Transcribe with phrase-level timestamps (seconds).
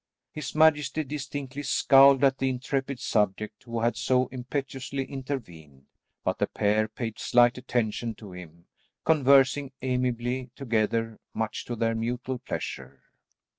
[0.31, 5.85] His majesty distinctly scowled at the intrepid subject who had so impetuously intervened,
[6.23, 8.65] but the pair paid slight attention to him,
[9.05, 13.03] conversing amiably together, much to their mutual pleasure.